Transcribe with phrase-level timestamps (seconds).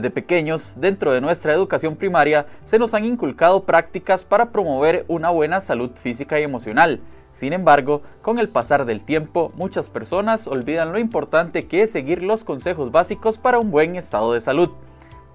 [0.00, 5.28] Desde pequeños, dentro de nuestra educación primaria, se nos han inculcado prácticas para promover una
[5.28, 7.00] buena salud física y emocional.
[7.34, 12.22] Sin embargo, con el pasar del tiempo, muchas personas olvidan lo importante que es seguir
[12.22, 14.70] los consejos básicos para un buen estado de salud.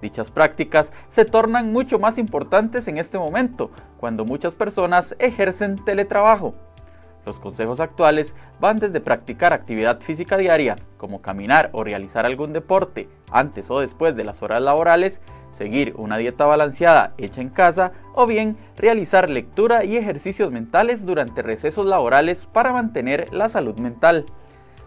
[0.02, 3.70] Dichas prácticas se tornan mucho más importantes en este momento,
[4.00, 6.54] cuando muchas personas ejercen teletrabajo.
[7.26, 13.08] Los consejos actuales van desde practicar actividad física diaria, como caminar o realizar algún deporte
[13.32, 15.20] antes o después de las horas laborales,
[15.52, 21.42] seguir una dieta balanceada hecha en casa o bien realizar lectura y ejercicios mentales durante
[21.42, 24.24] recesos laborales para mantener la salud mental.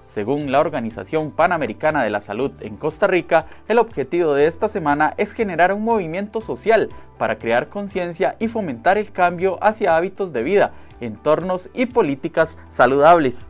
[0.10, 5.14] Según la Organización Panamericana de la Salud en Costa Rica, el objetivo de esta semana
[5.18, 10.44] es generar un movimiento social para crear conciencia y fomentar el cambio hacia hábitos de
[10.44, 13.50] vida, entornos y políticas saludables.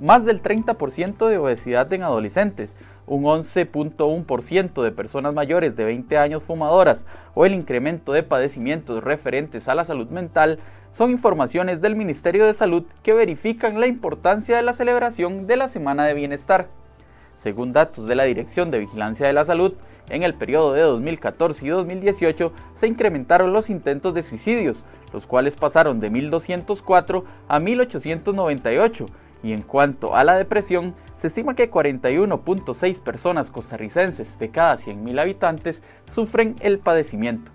[0.00, 2.74] Más del 30% de obesidad en adolescentes,
[3.06, 7.04] un 11.1% de personas mayores de 20 años fumadoras
[7.34, 10.58] o el incremento de padecimientos referentes a la salud mental
[10.96, 15.68] son informaciones del Ministerio de Salud que verifican la importancia de la celebración de la
[15.68, 16.68] Semana de Bienestar.
[17.36, 19.74] Según datos de la Dirección de Vigilancia de la Salud,
[20.08, 25.54] en el periodo de 2014 y 2018 se incrementaron los intentos de suicidios, los cuales
[25.56, 29.06] pasaron de 1.204 a 1.898,
[29.42, 35.20] y en cuanto a la depresión, se estima que 41.6 personas costarricenses de cada 100.000
[35.20, 37.52] habitantes sufren el padecimiento.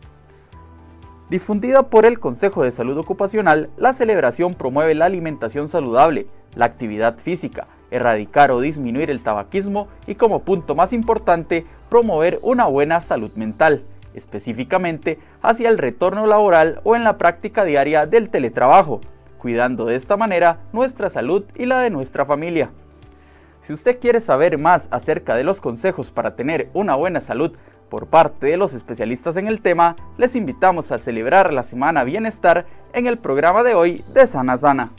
[1.32, 7.18] Difundida por el Consejo de Salud Ocupacional, la celebración promueve la alimentación saludable, la actividad
[7.20, 13.32] física, erradicar o disminuir el tabaquismo y como punto más importante, promover una buena salud
[13.36, 13.82] mental,
[14.14, 19.00] específicamente hacia el retorno laboral o en la práctica diaria del teletrabajo,
[19.38, 22.72] cuidando de esta manera nuestra salud y la de nuestra familia.
[23.62, 27.56] Si usted quiere saber más acerca de los consejos para tener una buena salud,
[27.92, 32.66] por parte de los especialistas en el tema, les invitamos a celebrar la Semana Bienestar
[32.94, 34.94] en el programa de hoy de Sana Sana.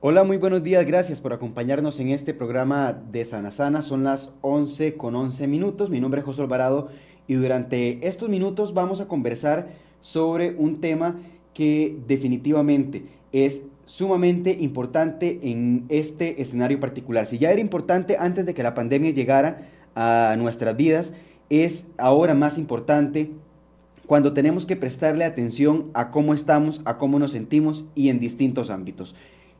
[0.00, 3.80] Hola, muy buenos días, gracias por acompañarnos en este programa de Sana Sana.
[3.80, 6.90] Son las 11 con 11 minutos, mi nombre es José Alvarado
[7.26, 11.18] y durante estos minutos vamos a conversar sobre un tema
[11.54, 17.24] que definitivamente es sumamente importante en este escenario particular.
[17.24, 21.14] Si ya era importante antes de que la pandemia llegara a nuestras vidas,
[21.48, 23.30] es ahora más importante
[24.06, 28.68] cuando tenemos que prestarle atención a cómo estamos, a cómo nos sentimos y en distintos
[28.68, 29.14] ámbitos.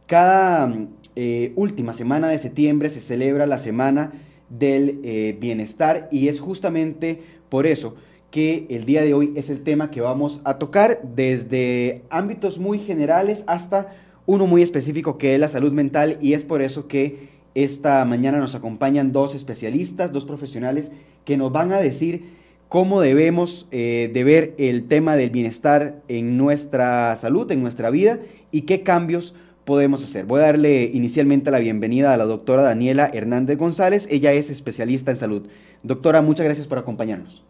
[0.07, 0.75] Cada
[1.17, 4.13] eh, última semana de septiembre se celebra la Semana
[4.51, 7.95] del eh, Bienestar y es justamente por eso
[8.35, 12.81] que el día de hoy es el tema que vamos a tocar desde ámbitos muy
[12.81, 13.95] generales hasta
[14.27, 18.39] uno muy específico que es la salud mental y es por eso que esta mañana
[18.39, 20.91] nos acompañan dos especialistas, dos profesionales
[21.25, 22.35] que nos van a decir
[22.69, 28.19] cómo debemos eh, ver el tema del bienestar en nuestra salud, en nuestra vida
[28.51, 30.27] y qué cambios podemos hacer.
[30.27, 34.09] Voy a darle inicialmente la bienvenida a la doctora Daniela Hernández González.
[34.11, 35.47] Ella es especialista en salud.
[35.85, 37.45] Doctora, muchas gracias por acompañarnos.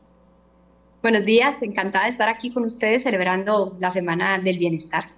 [1.04, 5.10] Buenos días, encantada de estar aquí con ustedes celebrando la Semana del Bienestar.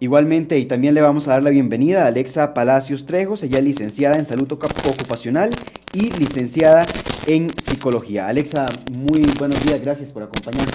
[0.00, 3.64] Igualmente, y también le vamos a dar la bienvenida a Alexa Palacios Trejos, ella es
[3.64, 5.50] licenciada en salud ocupacional
[5.94, 6.86] y licenciada
[7.28, 8.26] en psicología.
[8.26, 10.74] Alexa, muy buenos días, gracias por acompañarnos.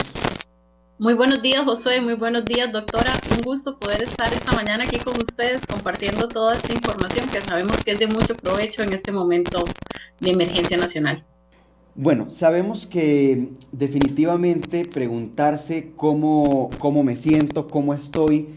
[0.97, 3.11] Muy buenos días, Josué, muy buenos días, doctora.
[3.35, 7.83] Un gusto poder estar esta mañana aquí con ustedes compartiendo toda esta información que sabemos
[7.83, 9.65] que es de mucho provecho en este momento
[10.21, 11.25] de emergencia nacional.
[11.99, 18.49] Bueno, sabemos que definitivamente preguntarse cómo, cómo me siento, cómo estoy,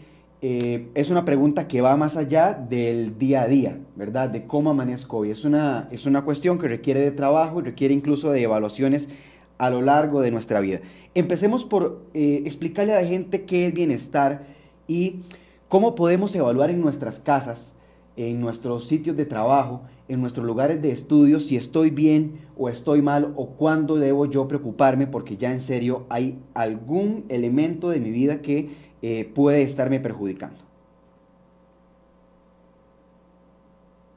[0.43, 4.29] eh, es una pregunta que va más allá del día a día, ¿verdad?
[4.29, 5.31] De cómo amanezco hoy.
[5.31, 9.09] Es una, es una cuestión que requiere de trabajo y requiere incluso de evaluaciones
[9.57, 10.81] a lo largo de nuestra vida.
[11.15, 14.45] Empecemos por eh, explicarle a la gente qué es bienestar
[14.87, 15.21] y
[15.67, 17.73] cómo podemos evaluar en nuestras casas,
[18.17, 19.81] en nuestros sitios de trabajo,
[20.11, 24.47] en nuestros lugares de estudio si estoy bien o estoy mal o cuándo debo yo
[24.47, 28.69] preocuparme porque ya en serio hay algún elemento de mi vida que
[29.01, 30.59] eh, puede estarme perjudicando.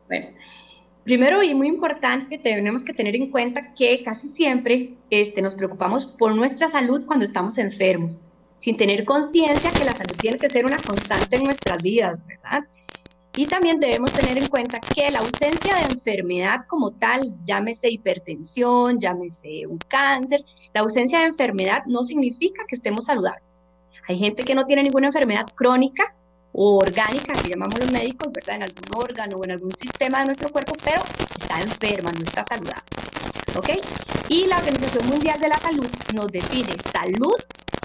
[0.08, 0.26] Bueno,
[1.05, 6.06] primero y muy importante, tenemos que tener en cuenta que casi siempre este, nos preocupamos
[6.06, 8.19] por nuestra salud cuando estamos enfermos,
[8.58, 12.64] sin tener conciencia que la salud tiene que ser una constante en nuestras vidas, ¿verdad?
[13.36, 19.00] Y también debemos tener en cuenta que la ausencia de enfermedad como tal, llámese hipertensión,
[19.00, 23.62] llámese un cáncer, la ausencia de enfermedad no significa que estemos saludables.
[24.06, 26.14] Hay gente que no tiene ninguna enfermedad crónica
[26.52, 28.56] o orgánica, que llamamos los médicos, ¿verdad?
[28.56, 31.02] En algún órgano o en algún sistema de nuestro cuerpo, pero
[31.36, 32.84] está enferma, no está saludable.
[33.56, 33.70] ¿Ok?
[34.28, 37.34] Y la Organización Mundial de la Salud nos define salud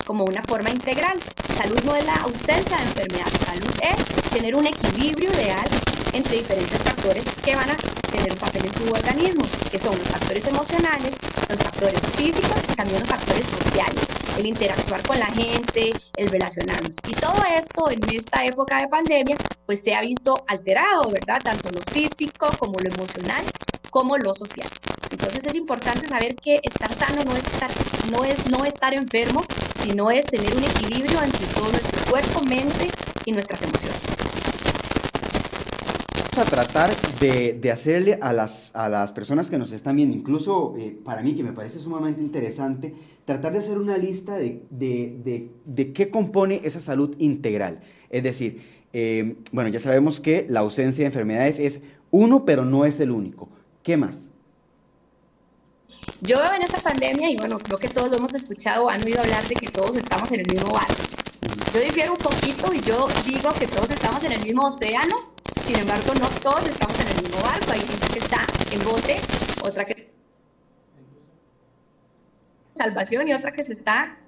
[0.10, 1.20] como una forma integral.
[1.56, 5.68] Salud no es la ausencia de enfermedad, salud es tener un equilibrio ideal
[6.14, 7.76] entre diferentes factores que van a
[8.12, 11.14] tener un papel en tu organismo, que son los factores emocionales,
[11.48, 14.02] los factores físicos y también los factores sociales,
[14.40, 16.96] el interactuar con la gente, el relacionarnos.
[17.08, 21.40] Y todo esto en esta época de pandemia, pues se ha visto alterado, ¿verdad?
[21.44, 23.46] Tanto lo físico como lo emocional,
[23.90, 24.70] como lo social.
[25.12, 27.72] Entonces es importante saber que estar sano no es estar,
[28.12, 29.44] no es no estar enfermo,
[29.84, 32.90] sino es tener un equilibrio entre todo nuestro cuerpo, mente
[33.26, 34.00] y nuestras emociones.
[36.36, 40.76] Vamos a tratar de, hacerle a las, a las personas que nos están viendo, incluso
[40.78, 42.94] eh, para mí que me parece sumamente interesante,
[43.26, 47.82] tratar de hacer una lista de, de, qué compone esa salud integral.
[48.10, 48.62] Es decir,
[48.94, 51.82] eh, bueno, ya sabemos que la ausencia de enfermedades es
[52.12, 53.50] uno, pero no es el único.
[53.90, 54.30] ¿Qué más?
[56.22, 59.20] Yo veo en esta pandemia, y bueno, creo que todos lo hemos escuchado, han oído
[59.20, 60.94] hablar de que todos estamos en el mismo barco.
[61.74, 65.34] Yo difiero un poquito y yo digo que todos estamos en el mismo océano,
[65.66, 67.72] sin embargo, no todos estamos en el mismo barco.
[67.72, 69.16] Hay gente que está en bote,
[69.64, 70.14] otra que
[72.76, 74.20] salvación y otra que se está,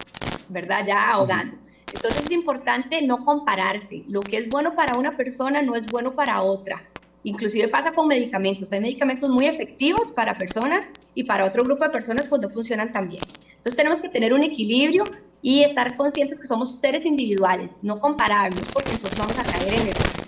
[0.50, 1.60] ¿verdad?, ya ahogando.
[1.94, 4.06] Entonces es importante no compararse.
[4.08, 6.82] Lo que es bueno para una persona no es bueno para otra.
[7.24, 8.72] Inclusive pasa con medicamentos.
[8.72, 12.92] Hay medicamentos muy efectivos para personas y para otro grupo de personas pues no funcionan
[12.92, 13.22] tan bien.
[13.50, 15.04] Entonces tenemos que tener un equilibrio
[15.42, 19.88] y estar conscientes que somos seres individuales, no comparables, porque entonces vamos a caer en
[19.88, 20.24] eso.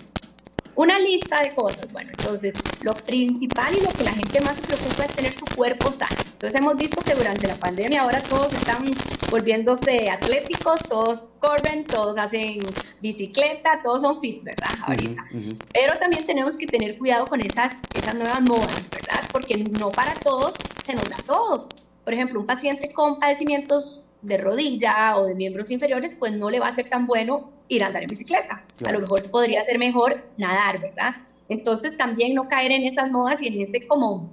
[0.76, 1.92] Una lista de cosas.
[1.92, 5.46] Bueno, entonces lo principal y lo que la gente más se preocupa es tener su
[5.46, 6.14] cuerpo sano.
[6.32, 8.84] Entonces hemos visto que durante la pandemia ahora todos están
[9.30, 12.58] volviéndose atléticos, todos corren, todos hacen
[13.00, 14.68] bicicleta, todos son fit, ¿verdad?
[14.82, 15.24] Ahorita.
[15.72, 19.24] Pero también tenemos que tener cuidado con esas, esas nuevas modas, ¿verdad?
[19.32, 20.54] Porque no para todos
[20.84, 21.68] se nos da todo.
[22.04, 26.60] Por ejemplo, un paciente con padecimientos de rodilla o de miembros inferiores, pues no le
[26.60, 28.62] va a ser tan bueno ir a andar en bicicleta.
[28.86, 31.14] A lo mejor podría ser mejor nadar, ¿verdad?
[31.48, 34.30] Entonces también no caer en esas modas y en este como,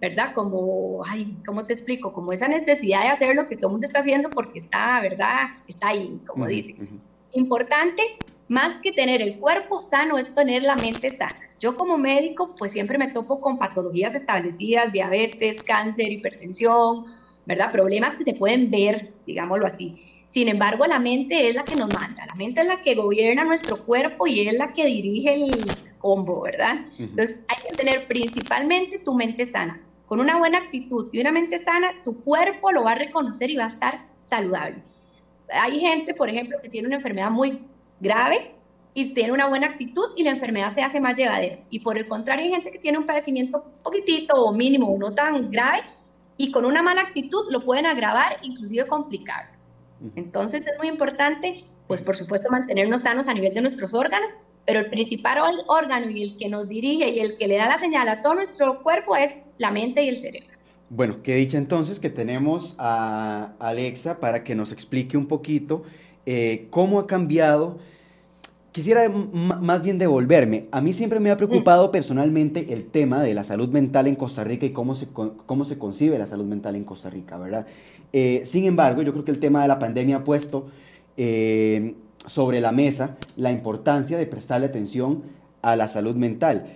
[0.00, 0.32] ¿verdad?
[0.34, 2.12] Como, ay, ¿cómo te explico?
[2.12, 5.48] Como esa necesidad de hacer lo que todo el mundo está haciendo porque está, ¿verdad?
[5.66, 6.74] Está ahí, como dice.
[7.32, 8.02] Importante,
[8.48, 11.48] más que tener el cuerpo sano, es tener la mente sana.
[11.60, 17.04] Yo como médico, pues siempre me topo con patologías establecidas, diabetes, cáncer, hipertensión,
[17.46, 17.72] ¿verdad?
[17.72, 19.96] Problemas que se pueden ver, digámoslo así.
[20.28, 23.44] Sin embargo, la mente es la que nos manda, la mente es la que gobierna
[23.44, 25.64] nuestro cuerpo y es la que dirige el
[26.08, 26.86] combo, ¿verdad?
[26.98, 29.78] Entonces, hay que tener principalmente tu mente sana.
[30.06, 33.56] Con una buena actitud y una mente sana, tu cuerpo lo va a reconocer y
[33.56, 34.82] va a estar saludable.
[35.52, 37.60] Hay gente, por ejemplo, que tiene una enfermedad muy
[38.00, 38.54] grave
[38.94, 41.58] y tiene una buena actitud y la enfermedad se hace más llevadera.
[41.68, 45.50] Y por el contrario, hay gente que tiene un padecimiento poquitito o mínimo no tan
[45.50, 45.82] grave
[46.38, 49.50] y con una mala actitud lo pueden agravar, inclusive complicar.
[50.16, 54.34] Entonces es muy importante, pues por supuesto, mantenernos sanos a nivel de nuestros órganos,
[54.66, 57.78] pero el principal órgano y el que nos dirige y el que le da la
[57.78, 60.50] señal a todo nuestro cuerpo es la mente y el cerebro.
[60.90, 65.82] Bueno, qué dicha entonces que tenemos a Alexa para que nos explique un poquito
[66.26, 67.78] eh, cómo ha cambiado.
[68.72, 70.66] Quisiera más bien devolverme.
[70.70, 74.44] A mí siempre me ha preocupado personalmente el tema de la salud mental en Costa
[74.44, 77.66] Rica y cómo se, cómo se concibe la salud mental en Costa Rica, ¿verdad?
[78.12, 80.68] Eh, sin embargo, yo creo que el tema de la pandemia ha puesto
[81.18, 81.94] eh,
[82.26, 85.22] sobre la mesa la importancia de prestarle atención
[85.62, 86.66] a la salud mental.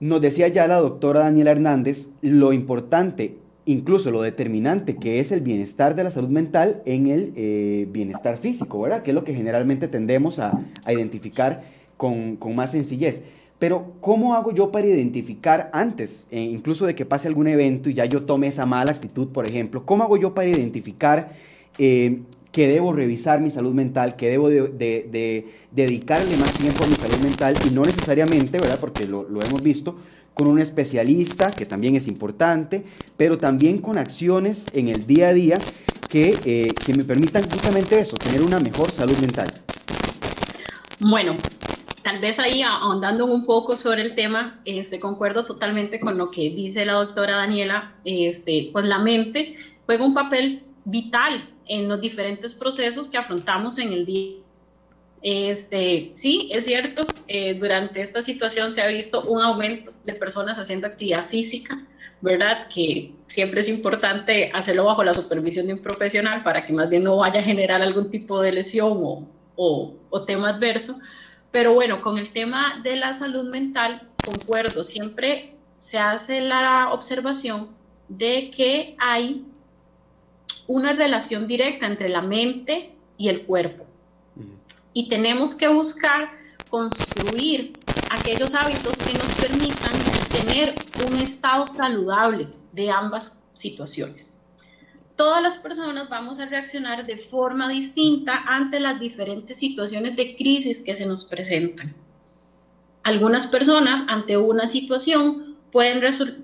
[0.00, 5.42] Nos decía ya la doctora Daniela Hernández lo importante, incluso lo determinante que es el
[5.42, 9.02] bienestar de la salud mental en el eh, bienestar físico, ¿verdad?
[9.02, 11.62] Que es lo que generalmente tendemos a, identificar
[11.98, 13.24] con, con más sencillez.
[13.58, 17.94] Pero ¿cómo hago yo para identificar antes, eh, incluso de que pase algún evento y
[17.94, 19.84] ya yo tome esa mala actitud, por ejemplo?
[19.84, 21.32] ¿Cómo hago yo para identificar
[22.52, 27.18] que debo revisar mi salud mental, que debo de, dedicarle más tiempo a mi salud
[27.18, 28.78] mental y no necesariamente, ¿verdad?
[28.80, 29.96] Porque lo, hemos visto,
[30.34, 32.84] con un especialista, que también es importante,
[33.16, 35.58] pero también con acciones en el día a día
[36.08, 39.48] que, eh, que me permitan justamente eso, tener una mejor salud mental.
[40.98, 41.36] Bueno,
[42.02, 46.42] tal vez ahí ahondando un poco sobre el tema, este, concuerdo totalmente con lo que
[46.50, 49.54] dice la doctora Daniela, este, pues la mente
[49.86, 54.36] juega un papel vital en los diferentes procesos que afrontamos en el día
[55.22, 60.58] Este, sí, es cierto, eh, durante esta situación se ha visto un aumento de personas
[60.58, 61.86] haciendo actividad física,
[62.22, 62.68] ¿verdad?
[62.74, 67.04] Que siempre es importante hacerlo bajo la supervisión de un profesional para que más bien
[67.04, 70.98] no vaya a generar algún tipo de lesión o, o, o tema adverso.
[71.50, 77.68] Pero bueno, con el tema de la salud mental, concuerdo, siempre se hace la observación
[78.08, 79.44] de que hay
[80.70, 83.84] una relación directa entre la mente y el cuerpo.
[84.92, 86.30] Y tenemos que buscar
[86.68, 87.72] construir
[88.12, 89.92] aquellos hábitos que nos permitan
[90.30, 90.76] tener
[91.08, 94.44] un estado saludable de ambas situaciones.
[95.16, 100.82] Todas las personas vamos a reaccionar de forma distinta ante las diferentes situaciones de crisis
[100.82, 101.96] que se nos presentan.
[103.02, 106.02] Algunas personas ante una situación pueden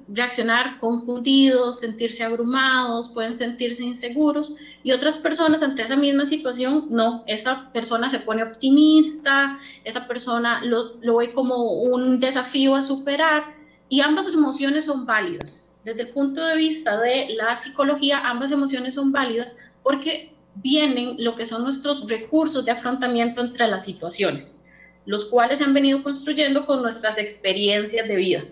[0.09, 7.25] reaccionar confundidos, sentirse abrumados, pueden sentirse inseguros y otras personas ante esa misma situación, no,
[7.26, 13.56] esa persona se pone optimista, esa persona lo, ve como un desafío a superar
[13.88, 15.75] y ambas emociones son válidas.
[15.85, 21.37] Desde el punto de vista de la psicología, ambas emociones son válidas porque vienen lo
[21.37, 24.64] que son nuestros recursos de afrontamiento entre las situaciones,
[25.04, 28.45] los cuales se han venido construyendo con nuestras experiencias de vida.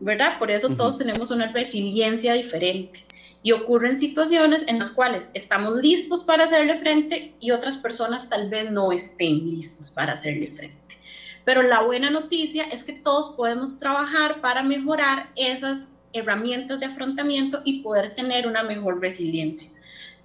[0.00, 0.38] ¿Verdad?
[0.38, 3.04] Por eso todos tenemos una resiliencia diferente.
[3.42, 8.50] Y ocurren situaciones en las cuales estamos listos para hacerle frente y otras personas tal
[8.50, 10.96] vez no estén listos para hacerle frente.
[11.44, 17.60] Pero la buena noticia es que todos podemos trabajar para mejorar esas herramientas de afrontamiento
[17.64, 19.70] y poder tener una mejor resiliencia.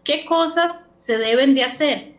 [0.03, 2.13] ¿Qué cosas se deben de hacer?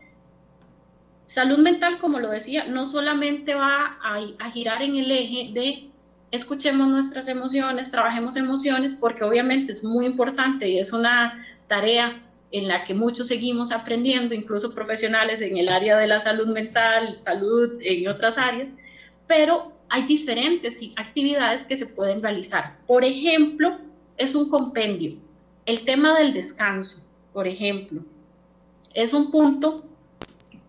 [1.27, 5.92] Salud mental, como lo decía, no solamente va a, a girar en el eje de
[6.33, 12.21] escuchemos nuestras emociones, trabajemos emociones, porque obviamente es muy importante y es una tarea
[12.51, 17.21] en la que muchos seguimos aprendiendo, incluso profesionales en el área de la salud mental,
[17.21, 18.77] salud en otras áreas,
[19.27, 22.79] pero hay diferentes actividades que se pueden realizar.
[22.87, 23.79] Por ejemplo,
[24.17, 25.17] es un compendio.
[25.67, 28.03] El tema del descanso, por ejemplo,
[28.95, 29.85] es un punto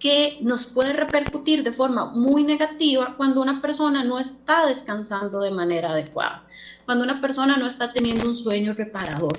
[0.04, 5.50] que nos puede repercutir de forma muy negativa cuando una persona no está descansando de
[5.50, 6.46] manera adecuada,
[6.84, 9.38] cuando una persona no está teniendo un sueño reparador,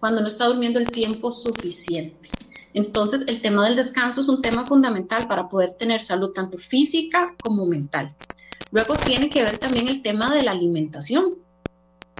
[0.00, 2.30] cuando no está durmiendo el tiempo suficiente.
[2.72, 7.34] Entonces, el tema del descanso es un tema fundamental para poder tener salud tanto física
[7.42, 8.14] como mental.
[8.70, 11.34] Luego tiene que ver también el tema de la alimentación.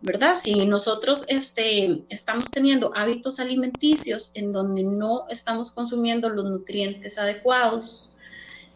[0.03, 0.35] ¿Verdad?
[0.35, 8.17] Si nosotros este, estamos teniendo hábitos alimenticios en donde no estamos consumiendo los nutrientes adecuados,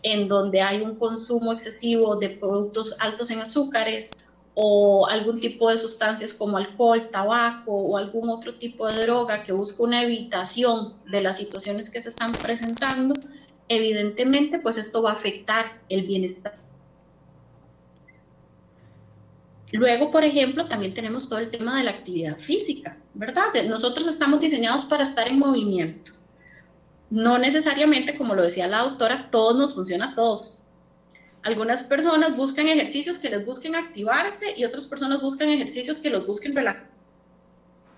[0.02, 5.78] en donde hay un consumo excesivo de productos altos en azúcares o algún tipo de
[5.78, 11.22] sustancias como alcohol, tabaco o algún otro tipo de droga que busca una evitación de
[11.22, 13.14] las situaciones que se están presentando,
[13.68, 16.54] evidentemente pues esto va a afectar el bienestar
[19.72, 23.46] Luego, por ejemplo, también tenemos todo el tema de la actividad física, ¿verdad?
[23.66, 26.12] Nosotros estamos diseñados para estar en movimiento.
[27.10, 30.66] No necesariamente, como lo decía la doctora, todos nos funciona a todos.
[31.42, 36.26] Algunas personas buscan ejercicios que les busquen activarse y otras personas buscan ejercicios que los
[36.26, 36.91] busquen relajar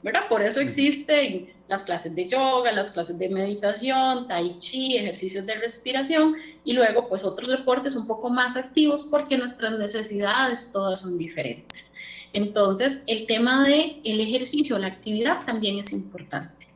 [0.05, 0.29] ¿verdad?
[0.29, 5.55] Por eso existen las clases de yoga, las clases de meditación, tai chi, ejercicios de
[5.55, 11.17] respiración y luego pues otros deportes un poco más activos porque nuestras necesidades todas son
[11.17, 11.95] diferentes.
[12.35, 16.67] Entonces, el tema de el ejercicio, la actividad también es importante.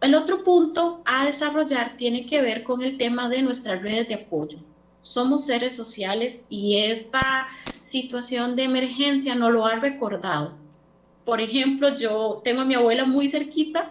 [0.00, 4.14] El otro punto a desarrollar tiene que ver con el tema de nuestras redes de
[4.14, 4.58] apoyo.
[5.00, 7.48] Somos seres sociales y esta
[7.80, 10.65] situación de emergencia no lo ha recordado
[11.26, 13.90] por ejemplo, yo tengo a mi abuela muy cerquita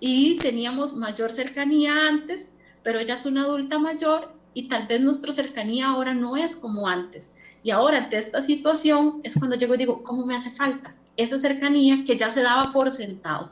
[0.00, 5.32] y teníamos mayor cercanía antes, pero ella es una adulta mayor y tal vez nuestra
[5.32, 7.38] cercanía ahora no es como antes.
[7.62, 10.96] Y ahora ante esta situación es cuando llego y digo, ¿cómo me hace falta?
[11.18, 13.50] Esa cercanía que ya se daba por sentado.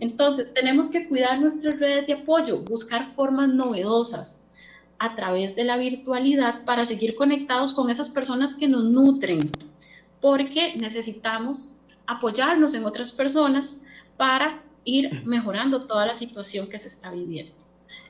[0.00, 4.50] Entonces, tenemos que cuidar nuestras redes de apoyo, buscar formas novedosas
[4.98, 9.50] a través de la virtualidad para seguir conectados con esas personas que nos nutren,
[10.20, 13.84] porque necesitamos apoyarnos en otras personas
[14.16, 17.52] para ir mejorando toda la situación que se está viviendo.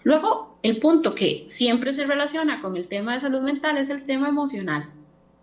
[0.05, 4.05] Luego, el punto que siempre se relaciona con el tema de salud mental es el
[4.05, 4.89] tema emocional.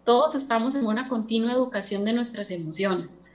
[0.03, 3.25] Todos estamos en una continua educación de nuestras emociones.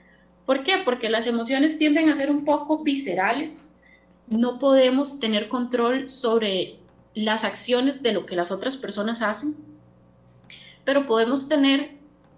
[0.45, 0.81] ¿Por qué?
[0.83, 3.79] Porque las emociones tienden a ser un poco viscerales.
[4.27, 6.77] No podemos tener control sobre
[7.15, 9.55] las acciones de lo que las otras personas hacen,
[10.83, 11.94] pero podemos tener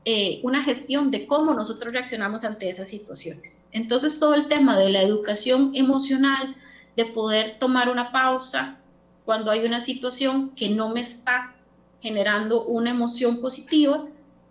[0.09, 3.67] eh, una gestión de cómo nosotros reaccionamos ante esas situaciones.
[3.73, 6.55] Entonces, todo el tema de la educación emocional,
[6.95, 8.77] de poder tomar una pausa
[9.25, 11.55] cuando hay una situación que no me está
[11.99, 14.05] generando una emoción positiva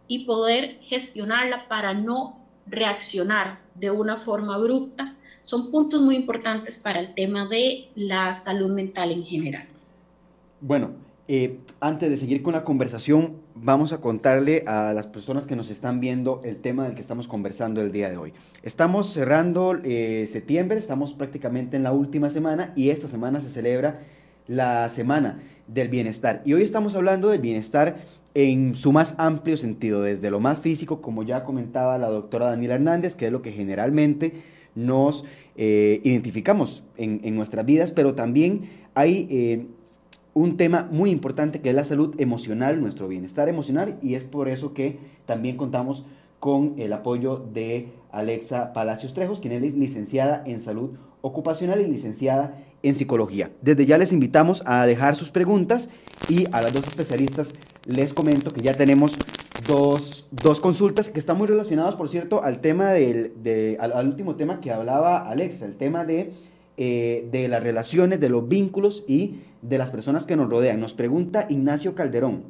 [0.07, 7.01] y poder gestionarla para no reaccionar de una forma abrupta, son puntos muy importantes para
[7.01, 9.67] el tema de la salud mental en general.
[10.61, 10.91] Bueno,
[11.29, 15.71] eh, antes de seguir con la conversación, vamos a contarle a las personas que nos
[15.71, 18.33] están viendo el tema del que estamos conversando el día de hoy.
[18.63, 24.01] Estamos cerrando eh, septiembre, estamos prácticamente en la última semana y esta semana se celebra
[24.47, 26.43] la Semana del Bienestar.
[26.45, 27.97] Y hoy estamos hablando del bienestar
[28.35, 32.75] en su más amplio sentido, desde lo más físico, como ya comentaba la doctora Daniela
[32.75, 34.43] Hernández, que es lo que generalmente
[34.75, 35.25] nos
[35.57, 39.69] eh, identificamos en, nuestras vidas, pero también hay
[40.37, 44.49] un tema muy importante que es la salud emocional, nuestro bienestar emocional, y es por
[44.49, 46.05] eso que también contamos
[46.41, 50.91] con el apoyo de Alexa Palacios Trejos, quien es licenciada en salud
[51.23, 53.51] ocupacional y licenciada en psicología.
[53.63, 55.89] Desde ya les invitamos a dejar sus preguntas
[56.29, 57.55] y a las dos especialistas
[57.87, 59.17] les comento que ya tenemos
[59.67, 60.29] dos,
[60.61, 65.31] consultas que están muy relacionadas, por cierto, al tema del, al último tema que hablaba
[65.31, 66.31] Alexa, el tema de
[66.79, 69.37] eh, de las relaciones, de los vínculos y
[69.69, 70.81] de las personas que nos rodean.
[70.81, 72.45] Nos pregunta Ignacio Calderón,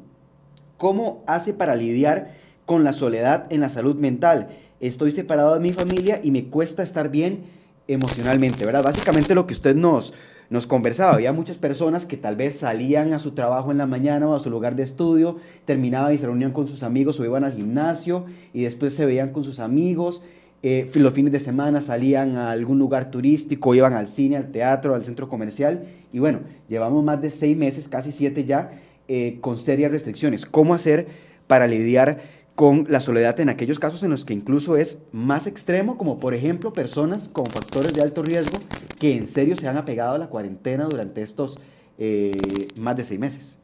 [0.77, 4.49] ¿cómo hace para lidiar con la soledad en la salud mental?
[4.79, 7.45] Estoy separado de mi familia y me cuesta estar bien
[7.87, 8.83] emocionalmente, ¿verdad?
[8.83, 10.13] Básicamente lo que usted nos,
[10.49, 14.27] nos conversaba, había muchas personas que tal vez salían a su trabajo en la mañana
[14.27, 17.43] o a su lugar de estudio, terminaban y se reunían con sus amigos o iban
[17.43, 20.21] al gimnasio y después se veían con sus amigos
[20.69, 24.95] eh, los fines de semana salían a algún lugar turístico, iban al cine, al teatro,
[24.95, 25.85] al centro comercial.
[26.11, 28.71] Y bueno, llevamos más de seis meses, casi siete ya,
[29.07, 30.45] eh, con serias restricciones.
[30.45, 31.07] ¿Cómo hacer
[31.47, 32.19] para lidiar
[32.55, 36.33] con la soledad en aquellos casos en los que incluso es más extremo, como por
[36.33, 38.57] ejemplo personas con factores de alto riesgo
[38.99, 41.59] que en serio se han apegado a la cuarentena durante estos
[41.97, 42.35] eh,
[42.75, 43.57] más de seis meses?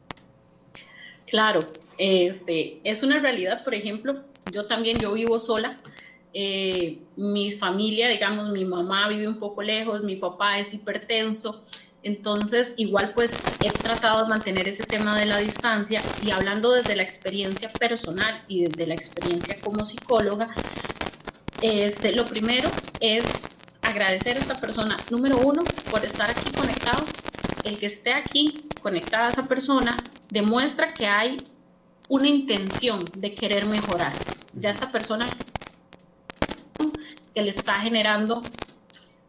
[1.26, 1.60] Claro,
[1.98, 5.76] este, es una realidad, por ejemplo, yo también, yo vivo sola,
[6.34, 11.62] eh, mi familia, digamos, mi mamá vive un poco lejos, mi papá es hipertenso,
[12.02, 16.96] entonces igual pues he tratado de mantener ese tema de la distancia y hablando desde
[16.96, 20.52] la experiencia personal y desde la experiencia como psicóloga,
[21.62, 22.68] este, lo primero
[23.00, 23.24] es
[23.80, 27.04] agradecer a esta persona, número uno, por estar aquí conectado.
[27.62, 29.96] El que esté aquí conectada a esa persona
[30.30, 31.36] demuestra que hay
[32.08, 34.12] una intención de querer mejorar.
[34.52, 35.26] Ya esta persona
[37.34, 38.42] que le está generando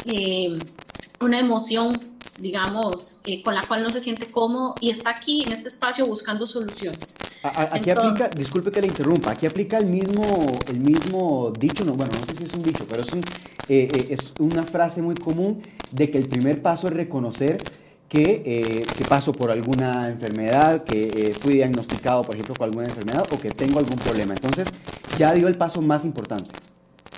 [0.06, 0.54] eh,
[1.20, 2.00] una emoción,
[2.38, 6.06] digamos, eh, con la cual no se siente cómodo y está aquí en este espacio
[6.06, 7.18] buscando soluciones.
[7.42, 10.24] aquí aplica, disculpe que le interrumpa, aquí aplica el mismo,
[10.68, 13.10] el mismo dicho, no, bueno, no sé si es un dicho, pero es,
[13.70, 17.58] eh, es una frase muy común de que el primer paso es reconocer
[18.08, 23.40] que, que, paso por alguna enfermedad, que fui diagnosticado, por ejemplo, con alguna enfermedad o
[23.40, 24.36] que tengo algún problema.
[24.36, 24.70] Entonces,
[25.18, 26.52] ya dio el paso más importante.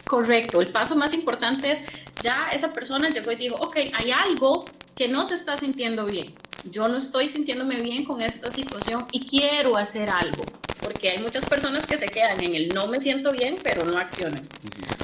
[0.07, 1.79] Correcto, el paso más importante es
[2.23, 4.65] ya esa persona llegó y dijo, ok, hay algo
[4.95, 6.33] que no se está sintiendo bien.
[6.71, 10.43] Yo no estoy sintiéndome bien con esta situación y quiero hacer algo,
[10.81, 13.97] porque hay muchas personas que se quedan en el no me siento bien, pero no
[13.97, 14.41] accionan.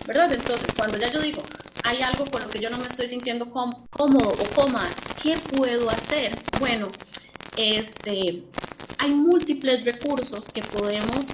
[0.07, 0.31] ¿Verdad?
[0.33, 1.43] Entonces, cuando ya yo digo,
[1.83, 4.89] hay algo con lo que yo no me estoy sintiendo cómodo o cómoda,
[5.21, 6.33] ¿qué puedo hacer?
[6.59, 6.87] Bueno,
[7.57, 8.43] este,
[8.97, 11.25] hay múltiples recursos que podemos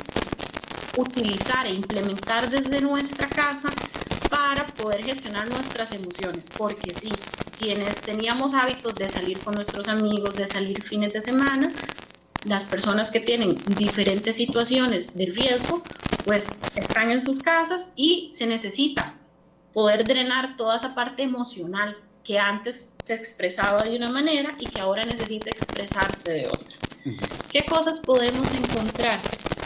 [0.98, 3.70] utilizar e implementar desde nuestra casa
[4.30, 7.12] para poder gestionar nuestras emociones, porque sí,
[7.58, 11.72] quienes teníamos hábitos de salir con nuestros amigos, de salir fines de semana,
[12.46, 15.84] las personas que tienen diferentes situaciones de riesgo,
[16.26, 19.16] pues están en sus casas y se necesita
[19.74, 24.80] poder drenar toda esa parte emocional que antes se expresaba de una manera y que
[24.80, 26.78] ahora necesita expresarse de otra.
[27.52, 29.20] ¿Qué cosas podemos encontrar?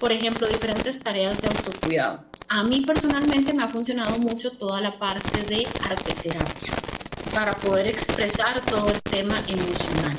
[0.04, 2.26] Por ejemplo, diferentes tareas de autocuidado.
[2.50, 6.74] A mí personalmente me ha funcionado mucho toda la parte de arte terapia
[7.34, 10.18] para poder expresar todo el tema emocional.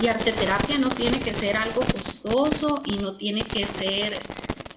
[0.00, 4.16] Y arte terapia no tiene que ser algo costoso y no tiene que ser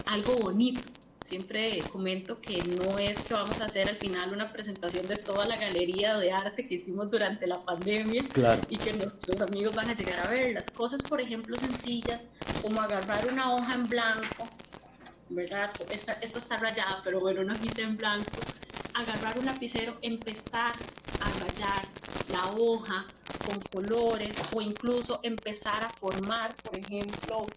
[0.08, 0.82] algo bonito.
[1.26, 5.48] Siempre comento que no es que vamos a hacer al final una presentación de toda
[5.48, 8.22] la galería de arte que hicimos durante la pandemia
[8.70, 10.54] y que nuestros amigos van a llegar a ver.
[10.54, 12.30] Las cosas, por ejemplo, sencillas,
[12.62, 14.48] como agarrar una hoja en blanco,
[15.30, 15.72] ¿verdad?
[15.90, 18.32] Esta, esta está rayada, pero bueno, una hojita en blanco,
[18.94, 20.74] agarrar un lapicero, empezar
[21.22, 21.88] a rayar
[22.32, 23.08] la hoja
[23.48, 27.48] con colores o incluso empezar a formar, por ejemplo,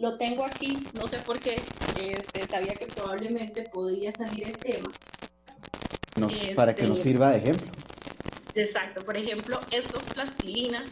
[0.00, 1.56] lo tengo aquí, no sé por qué,
[2.00, 4.88] este, sabía que probablemente podría salir el tema.
[6.54, 7.72] para que nos este, sirva de ejemplo.
[8.54, 10.84] Exacto, por ejemplo, estas plastilinas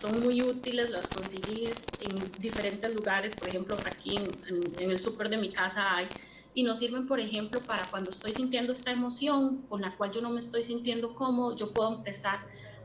[0.00, 1.68] son muy útiles, las conseguí
[2.00, 6.08] en diferentes lugares, por ejemplo, aquí en, el súper de mi casa hay,
[6.54, 10.20] y nos sirven, por ejemplo, para cuando estoy sintiendo esta emoción con la cual yo
[10.20, 12.40] no me estoy sintiendo cómodo, yo puedo empezar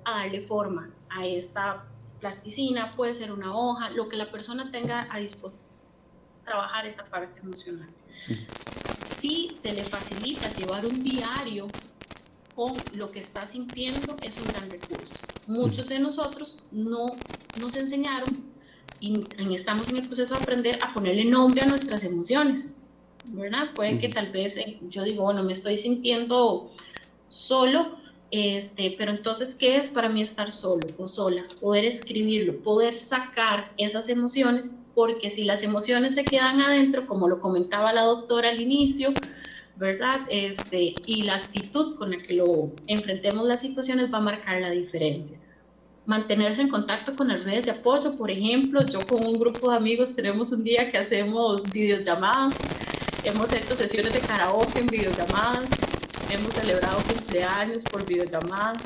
[0.06, 1.86] a darle forma a esta
[2.20, 5.70] plasticina, puede ser una hoja, lo que la persona tenga a disposición
[6.50, 7.90] trabajar esa parte emocional.
[9.06, 11.68] Si se le facilita llevar un diario
[12.56, 15.14] con lo que está sintiendo, es un gran recurso.
[15.48, 17.16] Muchos de nosotros no
[17.60, 18.30] nos enseñaron
[19.00, 22.84] y estamos en el proceso de aprender a ponerle nombre a nuestras emociones,
[23.26, 23.72] ¿verdad?
[23.76, 26.68] Puede que tal vez eh, yo digo, bueno, me estoy sintiendo
[27.30, 27.99] solo,
[28.32, 31.46] este, pero entonces, ¿qué es para mí estar solo o sola?
[31.60, 37.40] Poder escribirlo, poder sacar esas emociones, porque si las emociones se quedan adentro, como lo
[37.40, 39.14] comentaba la doctora al inicio,
[39.78, 40.18] ¿verdad?
[40.30, 44.72] Este, y la actitud con la que lo enfrentemos las situaciones va a marcar la
[44.72, 45.40] diferencia.
[46.06, 49.78] Mantenerse en contacto con las redes de apoyo, por ejemplo, yo con un grupo de
[49.78, 52.56] amigos tenemos un día que hacemos videollamadas,
[53.24, 55.66] hemos hecho sesiones de karaoke en videollamadas,
[56.32, 58.78] hemos celebrado cumpleaños por videollamadas.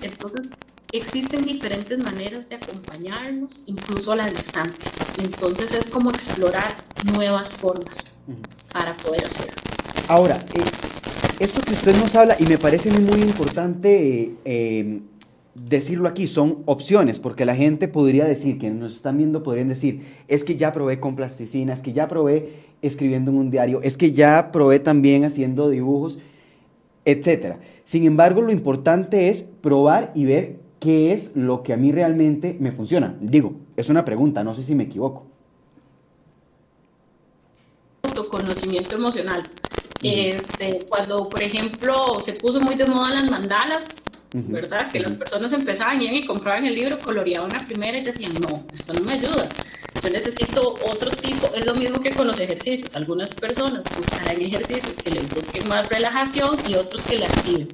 [0.00, 0.50] Entonces,
[0.92, 4.90] existen diferentes maneras de acompañarnos, incluso a la distancia.
[5.22, 8.18] Entonces, es como explorar nuevas formas
[8.72, 9.54] para poder hacerlo.
[10.08, 10.62] Ahora, eh,
[11.38, 15.00] esto que usted nos habla, y me parece muy importante eh,
[15.54, 20.02] decirlo aquí, son opciones, porque la gente podría decir, que nos están viendo, podrían decir,
[20.28, 23.96] es que ya probé con plasticina, es que ya probé escribiendo en un diario, es
[23.96, 26.18] que ya probé también haciendo dibujos
[27.04, 27.58] etcétera.
[27.84, 32.56] Sin embargo, lo importante es probar y ver qué es lo que a mí realmente
[32.58, 33.16] me funciona.
[33.20, 35.24] Digo, es una pregunta, no sé si me equivoco.
[38.02, 39.48] Autoconocimiento emocional.
[40.02, 44.90] este, cuando, por ejemplo, se puso muy de moda las mandalas, ¿verdad?
[44.90, 48.94] Que las personas empezaban y compraban el libro, coloreaban la primera y decían, no, esto
[48.94, 49.48] no me ayuda.
[50.02, 52.94] Yo necesito otro tipo, es lo mismo que con los ejercicios.
[52.96, 57.68] Algunas personas buscarán ejercicios que les busquen más relajación y otros que le activen.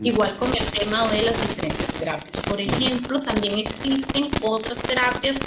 [0.00, 2.40] Igual con el tema de las diferentes terapias.
[2.44, 5.38] Por ejemplo, también existen otras terapias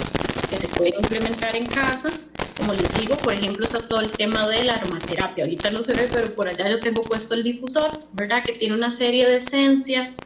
[0.50, 2.10] que se pueden implementar en casa.
[2.58, 5.44] Como les digo, por ejemplo, está todo el tema de la aromaterapia.
[5.44, 8.42] Ahorita no se ve, pero por allá yo tengo puesto el difusor, ¿verdad?
[8.44, 10.18] Que tiene una serie de esencias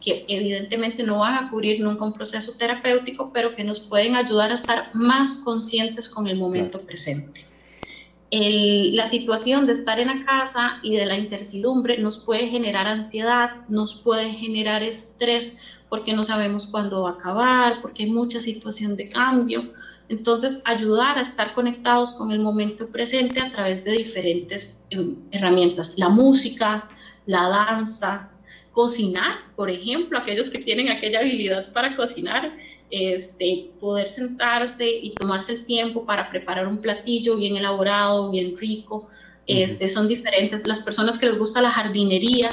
[0.00, 4.50] que evidentemente no van a cubrir nunca un proceso terapéutico, pero que nos pueden ayudar
[4.50, 7.44] a estar más conscientes con el momento presente.
[8.30, 13.50] la situación de estar en la casa y de la incertidumbre nos puede generar ansiedad,
[13.68, 18.96] nos puede generar estrés porque no sabemos cuándo va a acabar, porque hay mucha situación
[18.96, 19.72] de cambio.
[20.08, 25.98] Entonces, ayudar a estar conectados con el momento presente a través de diferentes em, herramientas,
[25.98, 26.88] la música,
[27.26, 28.30] la danza,
[28.78, 32.56] cocinar, por ejemplo, aquellos que tienen aquella habilidad para cocinar,
[32.92, 39.08] este, poder sentarse y tomarse el tiempo para preparar un platillo bien elaborado, bien rico,
[39.48, 40.64] este, son diferentes.
[40.68, 42.50] Las personas que les gusta la jardinería,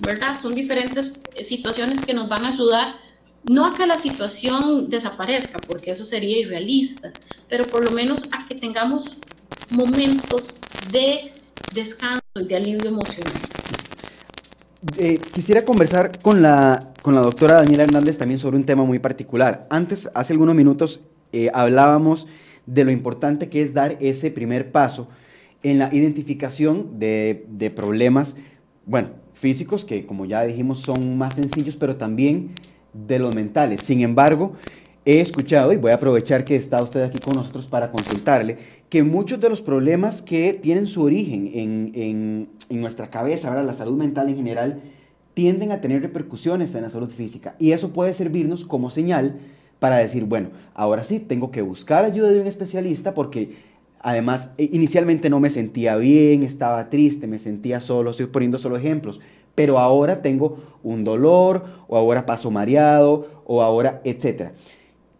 [0.00, 0.40] ¿verdad?
[0.40, 2.96] Son diferentes situaciones que nos van a ayudar,
[3.44, 7.12] no a que la situación desaparezca, porque eso sería irrealista,
[7.50, 9.18] pero por lo menos a que tengamos
[9.68, 10.58] momentos
[10.90, 11.32] de
[11.74, 13.42] descanso y de alivio emocional.
[14.98, 18.98] Eh, quisiera conversar con la, con la doctora Daniela Hernández también sobre un tema muy
[18.98, 19.66] particular.
[19.68, 21.00] Antes, hace algunos minutos,
[21.32, 22.26] eh, hablábamos
[22.66, 25.08] de lo importante que es dar ese primer paso
[25.62, 28.36] en la identificación de, de problemas,
[28.84, 32.52] bueno, físicos, que como ya dijimos son más sencillos, pero también
[32.92, 33.82] de los mentales.
[33.82, 34.54] Sin embargo,
[35.06, 39.04] he escuchado, y voy a aprovechar que está usted aquí con nosotros para consultarle, que
[39.04, 44.28] muchos de los problemas que tienen su origen en, nuestra cabeza, ahora la salud mental
[44.28, 44.82] en general,
[45.32, 47.54] tienden a tener repercusiones en la salud física.
[47.60, 49.38] Y eso puede servirnos como señal
[49.78, 53.52] para decir, bueno, ahora sí, tengo que buscar ayuda de un especialista porque
[54.00, 58.76] además e, inicialmente no me sentía bien, estaba triste, me sentía solo, estoy poniendo solo
[58.76, 59.20] ejemplos,
[59.54, 64.52] pero ahora tengo un dolor o ahora paso mareado o ahora, etcétera.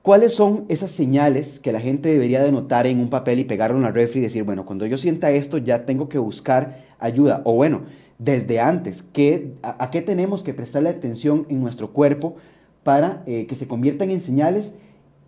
[0.07, 3.79] ¿Cuáles son esas señales que la gente debería de notar en un papel y pegarlo
[3.79, 7.42] en la refri y decir, bueno, cuando yo sienta esto ya tengo que buscar ayuda?
[7.45, 7.83] O bueno,
[8.16, 12.37] desde antes, ¿qué, a, qué tenemos que prestarle atención en nuestro cuerpo
[12.85, 14.75] para eh, que se conviertan en señales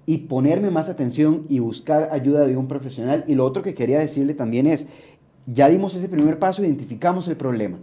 [0.07, 3.25] y ponerme más atención y buscar ayuda de un profesional?
[3.27, 4.87] Y lo otro que quería decirle también es,
[5.47, 7.79] ya dimos ese primer paso, identificamos el problema.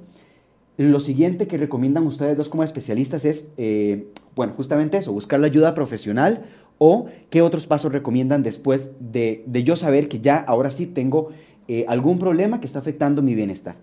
[0.77, 5.47] Lo siguiente que recomiendan ustedes dos como especialistas es, eh, bueno, justamente eso, buscar la
[5.47, 6.45] ayuda profesional
[6.77, 11.29] ¿O qué otros pasos recomiendan después de, yo saber que ya ahora sí tengo
[11.67, 13.75] eh, algún problema que está afectando mi bienestar?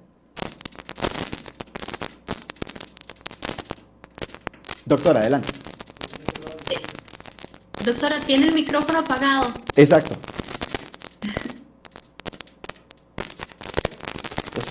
[4.84, 5.48] Doctora, adelante.
[7.84, 9.52] Doctora, tiene el micrófono apagado.
[9.74, 10.14] Exacto.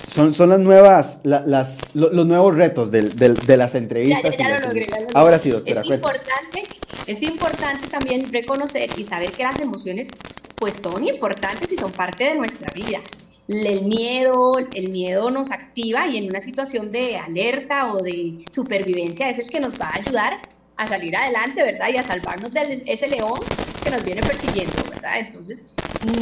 [0.06, 4.36] Son, son las nuevas, las, los nuevos retos de las entrevistas.
[4.38, 5.80] Ya, lo logré, Ahora sí, doctora.
[5.80, 6.62] Es importante,
[7.06, 10.08] es importante también reconocer y saber que las emociones
[10.56, 13.00] pues son importantes y son parte de nuestra vida.
[13.48, 19.28] El miedo, el miedo nos activa y en una situación de alerta o de supervivencia
[19.28, 20.38] es el que nos va a ayudar
[20.76, 21.88] a salir adelante, ¿verdad?
[21.92, 23.40] Y a salvarnos de ese león
[23.82, 25.18] que nos viene persiguiendo, ¿verdad?
[25.18, 25.64] Entonces,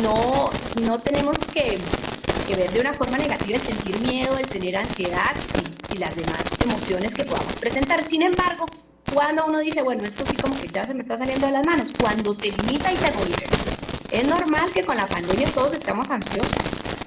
[0.02, 0.50] no,
[0.82, 1.78] no tenemos que
[2.50, 5.36] que ver de una forma negativa el sentir miedo, el tener ansiedad
[5.94, 8.02] y, las demás emociones que podamos presentar.
[8.08, 8.64] Sin embargo,
[9.12, 11.66] cuando uno dice, bueno, esto sí como que ya se me está saliendo de las
[11.66, 13.56] manos, cuando te limita y te gobierna.
[14.10, 16.50] Es normal que con la pandemia todos estamos ansiosos,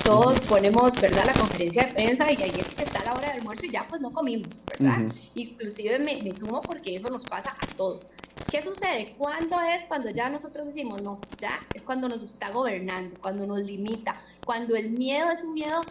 [0.04, 3.40] todos ponemos, ¿verdad?, la conferencia de prensa y ahí es que está la hora del
[3.40, 5.14] almuerzo y ya pues no comimos, ¿verdad?
[5.36, 8.06] Inclusive me, me sumo porque eso nos pasa a todos.
[8.50, 9.16] ¿Qué sucede?
[9.18, 11.20] ¿Cuándo es cuando ya nosotros decimos no?
[11.42, 15.82] Ya es cuando nos está gobernando, cuando nos limita, cuando el miedo es un miedo,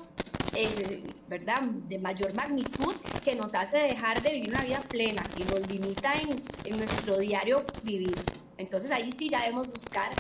[0.55, 5.45] eh, ¿verdad?, de mayor magnitud que nos hace dejar de vivir una vida plena y
[5.45, 6.31] nos limita en,
[6.65, 8.15] en nuestro diario vivir.
[8.59, 10.11] Entonces ahí sí ya debemos buscar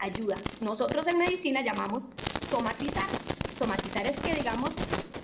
[0.00, 0.36] ayuda.
[0.60, 2.08] Nosotros en medicina llamamos
[2.50, 3.06] somatizar.
[3.58, 4.70] Somatizar es que, digamos,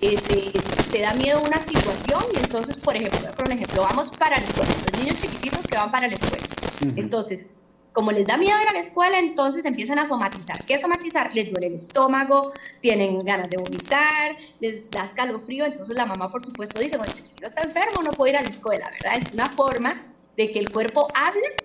[0.00, 0.52] este,
[0.90, 4.70] te da miedo una situación y entonces, por ejemplo, por ejemplo, vamos para la escuela,
[4.92, 6.46] los niños chiquititos que van para la escuela.
[6.96, 7.48] Entonces,
[7.96, 10.62] como les da miedo ir a la escuela, entonces empiezan a somatizar.
[10.66, 11.34] ¿Qué somatizar?
[11.34, 16.44] Les duele el estómago, tienen ganas de vomitar, les da escalofrío, entonces la mamá por
[16.44, 19.16] supuesto dice, bueno, el chiquito está enfermo, no puede ir a la escuela, ¿verdad?
[19.16, 20.02] Es una forma
[20.36, 21.56] de que el cuerpo hable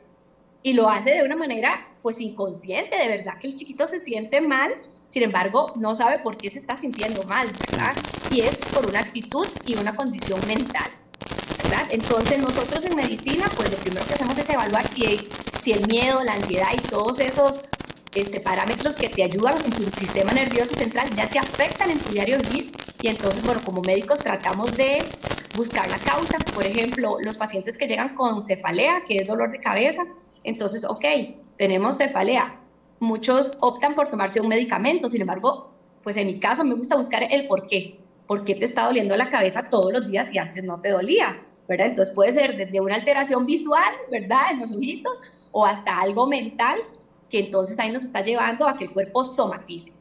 [0.63, 4.39] y lo hace de una manera pues inconsciente, de verdad que el chiquito se siente
[4.39, 4.73] mal
[5.09, 7.93] sin embargo, no sabe por qué se está sintiendo mal, ¿verdad?
[8.31, 10.89] Y es por una actitud y una condición mental,
[11.61, 11.85] ¿verdad?
[11.91, 15.27] Entonces nosotros en medicina, pues lo primero que hacemos es evaluar si,
[15.61, 17.61] si el miedo, la ansiedad y todos esos
[18.15, 22.11] este, parámetros que te ayudan en tu sistema nervioso central ya te afectan en tu
[22.11, 22.71] diario vivir.
[23.01, 25.03] Y entonces, bueno, como médicos tratamos de
[25.55, 26.39] buscar la causa.
[26.55, 30.03] Por ejemplo, los pacientes que llegan con cefalea, que es dolor de cabeza,
[30.43, 31.05] entonces, ok,
[31.57, 32.59] tenemos cefalea,
[32.99, 35.71] muchos optan por tomarse un medicamento, sin embargo,
[36.03, 37.99] pues en mi caso me gusta buscar el por qué.
[38.25, 41.39] ¿Por qué te está doliendo la cabeza todos los días y antes no te dolía?
[41.67, 41.87] ¿verdad?
[41.87, 44.51] Entonces puede ser desde una alteración visual, ¿verdad?
[44.51, 45.19] En los ojitos,
[45.51, 46.79] o hasta algo mental,
[47.29, 49.93] que entonces ahí nos está llevando a que el cuerpo somatice.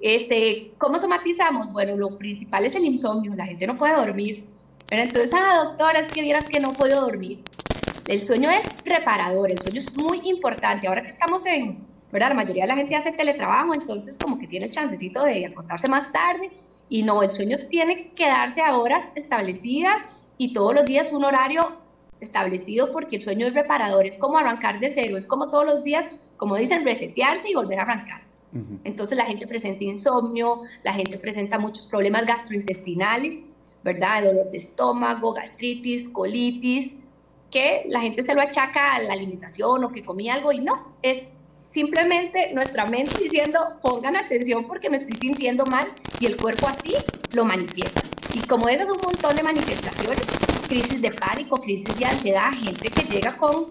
[0.00, 1.72] Este, ¿Cómo somatizamos?
[1.72, 4.46] Bueno, lo principal es el insomnio, la gente no puede dormir.
[4.88, 7.42] Pero entonces, ah, doctora, es que vieras que no puedo dormir.
[8.06, 10.88] El sueño es reparador, el sueño es muy importante.
[10.88, 12.30] Ahora que estamos en, ¿verdad?
[12.30, 15.86] La mayoría de la gente hace teletrabajo, entonces como que tiene el chancecito de acostarse
[15.86, 16.50] más tarde
[16.88, 20.02] y no, el sueño tiene que darse a horas establecidas
[20.38, 21.76] y todos los días un horario
[22.20, 25.84] establecido porque el sueño es reparador, es como arrancar de cero, es como todos los
[25.84, 26.06] días,
[26.36, 28.22] como dicen, resetearse y volver a arrancar.
[28.82, 33.46] Entonces la gente presenta insomnio, la gente presenta muchos problemas gastrointestinales,
[33.84, 34.24] ¿verdad?
[34.24, 36.94] Dolor de estómago, gastritis, colitis,
[37.50, 40.94] que la gente se lo achaca a la alimentación o que comía algo y no,
[41.02, 41.30] es
[41.70, 45.86] simplemente nuestra mente diciendo, pongan atención porque me estoy sintiendo mal
[46.18, 46.94] y el cuerpo así
[47.32, 48.02] lo manifiesta.
[48.34, 50.26] Y como eso es un montón de manifestaciones,
[50.70, 53.66] crisis de pánico, crisis de ansiedad, gente que llega con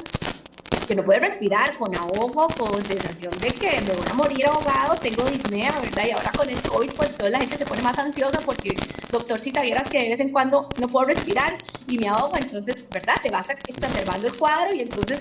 [0.86, 4.96] que no puede respirar, con ahogo, con sensación de que me voy a morir ahogado,
[4.96, 6.04] tengo disnea, ¿verdad?
[6.08, 8.76] Y ahora con el COVID, pues toda la gente se pone más ansiosa porque,
[9.12, 11.58] doctor, si te vieras que de vez en cuando no puedo respirar
[11.88, 13.16] y me ahogo, entonces, ¿verdad?
[13.22, 15.20] Se va exacerbando el cuadro y entonces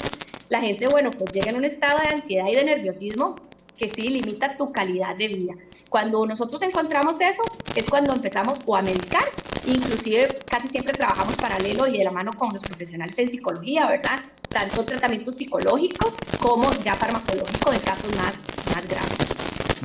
[0.48, 3.36] la gente, bueno, pues llega en un estado de ansiedad y de nerviosismo
[3.78, 5.54] que sí limita tu calidad de vida.
[5.88, 7.42] Cuando nosotros encontramos eso,
[7.74, 9.24] es cuando empezamos o a medicar,
[9.64, 14.20] inclusive casi siempre trabajamos paralelo y de la mano con los profesionales en psicología, ¿verdad?
[14.48, 18.40] Tanto tratamiento psicológico como ya farmacológico en casos más,
[18.74, 19.16] más graves.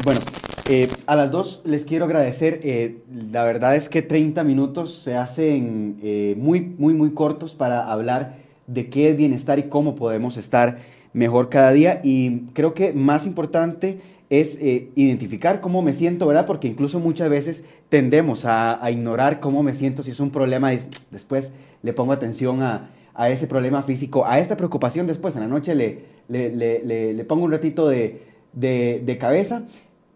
[0.04, 0.20] Bueno,
[0.68, 2.60] eh, a las dos les quiero agradecer.
[2.64, 7.90] Eh, la verdad es que 30 minutos se hacen eh, muy, muy, muy cortos para
[7.92, 8.36] hablar
[8.68, 10.78] de qué es bienestar y cómo podemos estar
[11.14, 12.02] mejor cada día.
[12.04, 14.00] Y creo que más importante
[14.30, 16.46] es eh, identificar cómo me siento, ¿verdad?
[16.46, 20.72] Porque incluso muchas veces tendemos a, ignorar cómo me siento si es un problema.
[21.12, 22.90] Después le pongo atención a,
[23.30, 25.36] ese problema físico, a esta preocupación después.
[25.36, 26.00] En la noche le,
[26.30, 29.66] le, pongo un ratito de, cabeza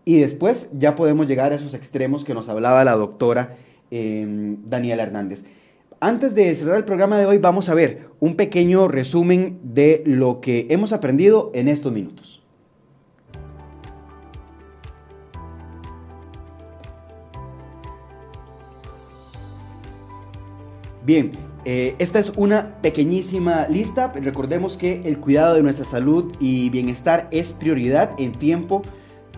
[0.04, 3.56] y después ya podemos llegar a esos extremos que nos hablaba la doctora
[3.92, 4.26] eh,
[4.66, 5.46] Daniela Hernández.
[6.00, 10.42] Antes de cerrar el programa de hoy, vamos a ver un pequeño resumen de lo
[10.42, 12.44] que hemos aprendido en estos minutos.
[21.04, 21.32] Bien,
[21.70, 24.14] Eh, esta es una pequeñísima lista.
[24.16, 28.82] Recordemos que el cuidado de nuestra salud y bienestar es prioridad en tiempo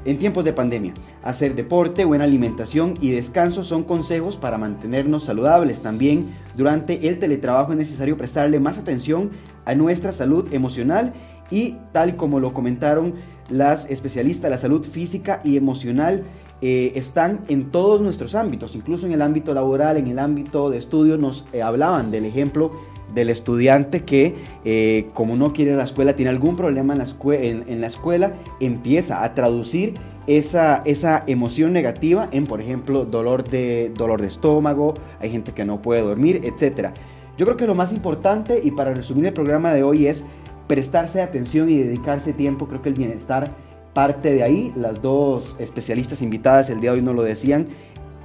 [0.05, 5.81] en tiempos de pandemia, hacer deporte, buena alimentación y descanso son consejos para mantenernos saludables.
[5.81, 9.31] También durante el teletrabajo es necesario prestarle más atención
[9.65, 11.13] a nuestra salud emocional
[11.51, 13.15] y tal como lo comentaron
[13.49, 16.23] las especialistas la salud física y emocional,
[16.61, 20.77] eh, están en todos nuestros ámbitos, incluso en el ámbito laboral, en el ámbito de
[20.77, 22.71] estudio, nos eh, hablaban del ejemplo
[23.13, 27.81] del estudiante que eh, como no quiere la escuela, tiene algún problema en la, en,
[27.81, 29.93] la escuela, empieza a traducir
[30.27, 35.65] esa, esa, emoción negativa en, por ejemplo, dolor de, dolor de estómago, hay gente que
[35.65, 36.89] no puede dormir, etc.
[37.37, 40.23] Yo creo que lo más importante, y para resumir el programa de hoy, es
[40.67, 42.67] prestarse atención y dedicarse tiempo.
[42.67, 43.49] Creo que el bienestar
[43.93, 44.71] parte de ahí.
[44.75, 47.67] Las dos especialistas invitadas el día de hoy nos lo decían.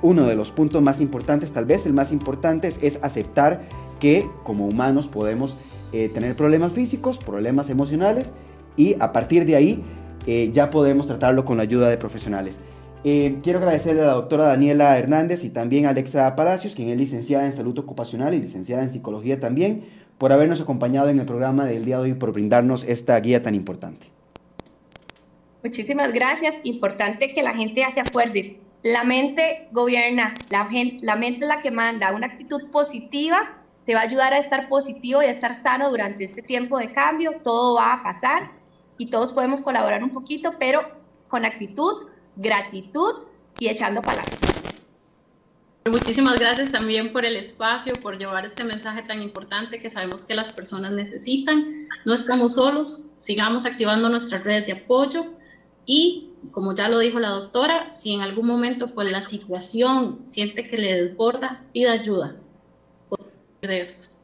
[0.05, 3.63] Uno de los puntos más importantes, tal vez el más importante, es aceptar
[3.99, 5.57] que como humanos podemos
[5.95, 8.35] eh, tener problemas físicos, problemas emocionales
[8.77, 9.83] y a partir de ahí
[10.27, 12.61] eh, ya podemos tratarlo con la ayuda de profesionales.
[13.03, 16.99] Eh, quiero agradecerle a la doctora Daniela Hernández y también a Alexa Palacios, quien es
[16.99, 19.87] licenciada en salud ocupacional y licenciada en psicología también,
[20.19, 23.43] por habernos acompañado en el programa del día de hoy y por brindarnos esta guía
[23.43, 24.09] tan importante.
[25.63, 26.57] Muchísimas gracias.
[26.63, 28.64] Importante que la gente se acuerde.
[28.85, 32.13] La mente gobierna, la, mente es la que manda.
[32.13, 33.51] Una actitud positiva
[33.87, 36.93] te va a ayudar a estar positivo y a estar sano durante este tiempo de
[36.93, 37.41] cambio.
[37.43, 38.51] Todo va a pasar
[38.99, 40.83] y todos podemos colaborar un poquito, pero
[41.29, 43.25] con actitud, gratitud
[43.59, 44.39] y echando palabras.
[45.91, 50.35] Muchísimas gracias también por el espacio, por llevar este mensaje tan importante que sabemos que
[50.35, 51.89] las personas necesitan.
[52.05, 55.25] No estamos solos, sigamos activando nuestras redes de apoyo
[55.87, 60.67] y, como ya lo dijo la doctora, si en algún momento pues la situación siente
[60.69, 62.37] que le desborda, pida ayuda
[63.63, 64.15] de esto.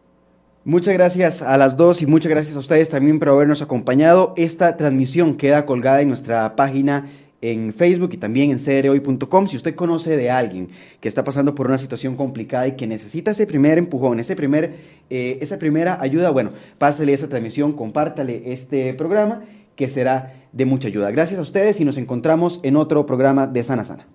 [0.65, 4.35] Muchas gracias a las dos y muchas gracias a ustedes también por habernos acompañado.
[4.37, 7.07] Esta transmisión queda colgada en nuestra página
[7.43, 9.49] en Facebook y también en crhoy.com.
[9.49, 10.69] Si usted conoce de alguien
[11.01, 14.75] que está pasando por una situación complicada y que necesita ese primer empujón, ese primer,
[15.09, 19.43] eh, esa primera ayuda, bueno, pásale esa transmisión, compártale este programa
[19.77, 21.11] que será de mucha ayuda.
[21.11, 24.07] Gracias a ustedes y nos encontramos en otro programa de Sana Sana.